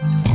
[0.00, 0.31] Mm-hmm.